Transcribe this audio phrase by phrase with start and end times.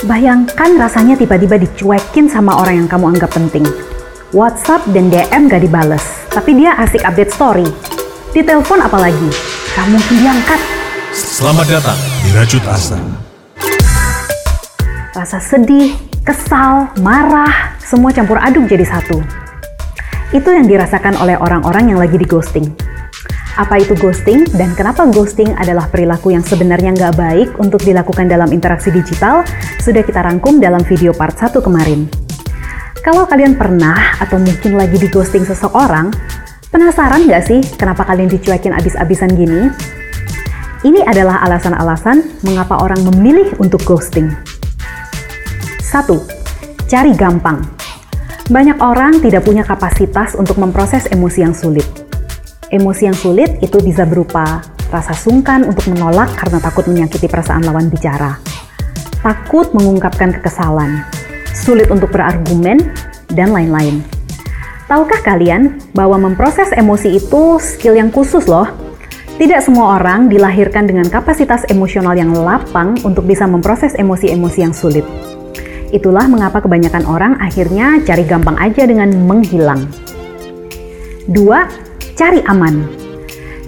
[0.00, 3.68] Bayangkan rasanya tiba-tiba dicuekin sama orang yang kamu anggap penting.
[4.32, 7.68] WhatsApp dan DM gak dibales, tapi dia asik update story.
[8.32, 9.28] Di telepon apalagi,
[9.76, 10.60] gak mungkin diangkat.
[11.12, 12.96] Selamat datang di Rajut Asa.
[15.12, 15.92] Rasa sedih,
[16.24, 19.20] kesal, marah, semua campur aduk jadi satu.
[20.32, 22.72] Itu yang dirasakan oleh orang-orang yang lagi di ghosting.
[23.58, 28.54] Apa itu ghosting dan kenapa ghosting adalah perilaku yang sebenarnya nggak baik untuk dilakukan dalam
[28.54, 29.42] interaksi digital
[29.82, 32.06] sudah kita rangkum dalam video part 1 kemarin.
[33.00, 36.12] Kalau kalian pernah atau mungkin lagi di ghosting seseorang,
[36.70, 39.72] penasaran nggak sih kenapa kalian dicuekin abis-abisan gini?
[40.80, 44.30] Ini adalah alasan-alasan mengapa orang memilih untuk ghosting.
[45.84, 46.06] 1.
[46.86, 47.60] Cari gampang.
[48.46, 52.09] Banyak orang tidak punya kapasitas untuk memproses emosi yang sulit.
[52.70, 54.62] Emosi yang sulit itu bisa berupa
[54.94, 58.38] rasa sungkan untuk menolak karena takut menyakiti perasaan lawan bicara,
[59.26, 61.02] takut mengungkapkan kekesalan,
[61.50, 62.78] sulit untuk berargumen,
[63.34, 64.06] dan lain-lain.
[64.86, 68.70] Tahukah kalian bahwa memproses emosi itu skill yang khusus loh?
[69.34, 75.02] Tidak semua orang dilahirkan dengan kapasitas emosional yang lapang untuk bisa memproses emosi-emosi yang sulit.
[75.90, 79.90] Itulah mengapa kebanyakan orang akhirnya cari gampang aja dengan menghilang.
[81.26, 82.86] Dua, cari aman.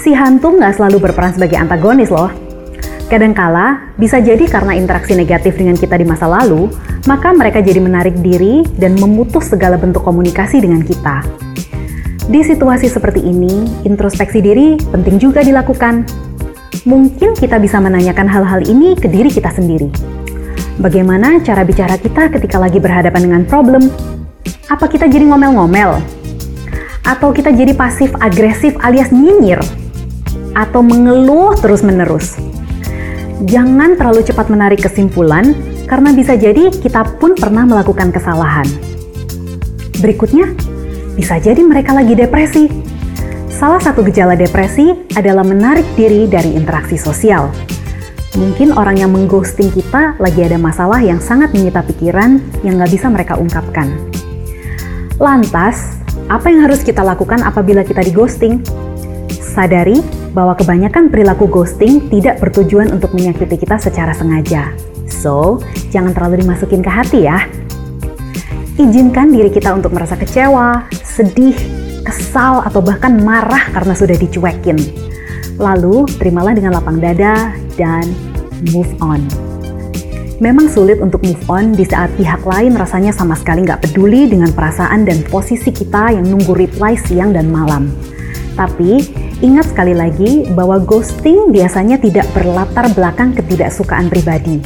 [0.00, 2.32] Si hantu nggak selalu berperan sebagai antagonis loh.
[3.10, 6.70] Kadangkala bisa jadi karena interaksi negatif dengan kita di masa lalu,
[7.10, 11.26] maka mereka jadi menarik diri dan memutus segala bentuk komunikasi dengan kita.
[12.30, 16.06] Di situasi seperti ini, introspeksi diri penting juga dilakukan.
[16.86, 19.90] Mungkin kita bisa menanyakan hal-hal ini ke diri kita sendiri.
[20.78, 23.90] Bagaimana cara bicara kita ketika lagi berhadapan dengan problem?
[24.70, 26.19] Apa kita jadi ngomel-ngomel?
[27.06, 29.60] Atau kita jadi pasif agresif alias nyinyir?
[30.52, 32.38] Atau mengeluh terus-menerus?
[33.44, 35.56] Jangan terlalu cepat menarik kesimpulan,
[35.88, 38.68] karena bisa jadi kita pun pernah melakukan kesalahan.
[40.00, 40.52] Berikutnya,
[41.16, 42.68] bisa jadi mereka lagi depresi.
[43.48, 47.52] Salah satu gejala depresi adalah menarik diri dari interaksi sosial
[48.38, 53.10] Mungkin orang yang mengghosting kita lagi ada masalah yang sangat menyita pikiran yang nggak bisa
[53.10, 53.90] mereka ungkapkan.
[55.18, 55.99] Lantas,
[56.30, 58.62] apa yang harus kita lakukan apabila kita di ghosting?
[59.34, 59.98] Sadari
[60.30, 64.70] bahwa kebanyakan perilaku ghosting tidak bertujuan untuk menyakiti kita secara sengaja.
[65.10, 65.58] So,
[65.90, 67.50] jangan terlalu dimasukin ke hati ya.
[68.78, 71.58] Izinkan diri kita untuk merasa kecewa, sedih,
[72.06, 74.78] kesal, atau bahkan marah karena sudah dicuekin
[75.60, 78.08] Lalu, terimalah dengan lapang dada dan
[78.72, 79.49] move on.
[80.40, 84.48] Memang sulit untuk move on di saat pihak lain rasanya sama sekali nggak peduli dengan
[84.48, 87.92] perasaan dan posisi kita yang nunggu reply siang dan malam.
[88.56, 89.04] Tapi,
[89.44, 94.64] ingat sekali lagi bahwa ghosting biasanya tidak berlatar belakang ketidaksukaan pribadi.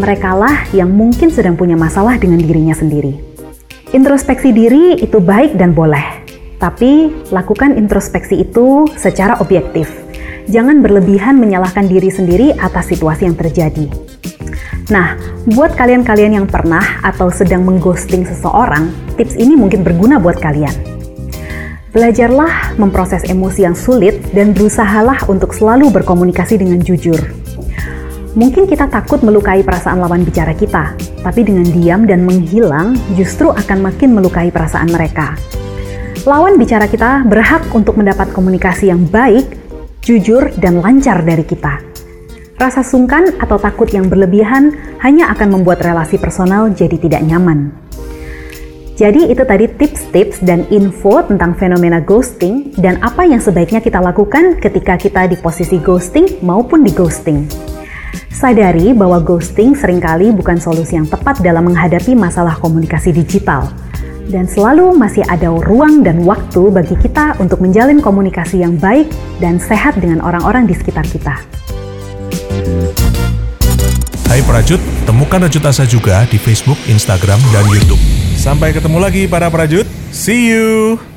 [0.00, 3.20] Merekalah yang mungkin sedang punya masalah dengan dirinya sendiri.
[3.92, 6.24] Introspeksi diri itu baik dan boleh,
[6.56, 9.92] tapi lakukan introspeksi itu secara objektif.
[10.48, 14.09] Jangan berlebihan menyalahkan diri sendiri atas situasi yang terjadi.
[14.90, 15.14] Nah,
[15.46, 20.74] buat kalian-kalian yang pernah atau sedang mengghosting seseorang, tips ini mungkin berguna buat kalian.
[21.94, 27.18] Belajarlah memproses emosi yang sulit dan berusahalah untuk selalu berkomunikasi dengan jujur.
[28.34, 33.90] Mungkin kita takut melukai perasaan lawan bicara kita, tapi dengan diam dan menghilang justru akan
[33.90, 35.34] makin melukai perasaan mereka
[36.28, 39.56] lawan bicara kita berhak untuk mendapat komunikasi yang baik,
[40.04, 41.89] jujur, dan lancar dari kita.
[42.60, 47.72] Rasa sungkan atau takut yang berlebihan hanya akan membuat relasi personal jadi tidak nyaman.
[49.00, 54.60] Jadi itu tadi tips-tips dan info tentang fenomena ghosting dan apa yang sebaiknya kita lakukan
[54.60, 57.48] ketika kita di posisi ghosting maupun di ghosting.
[58.28, 63.72] Sadari bahwa ghosting sering kali bukan solusi yang tepat dalam menghadapi masalah komunikasi digital
[64.28, 69.08] dan selalu masih ada ruang dan waktu bagi kita untuk menjalin komunikasi yang baik
[69.40, 71.40] dan sehat dengan orang-orang di sekitar kita.
[74.30, 77.98] Hai Prajut, temukan Rajut Asa juga di Facebook, Instagram, dan YouTube.
[78.38, 79.84] Sampai ketemu lagi para Prajut.
[80.14, 81.09] See you!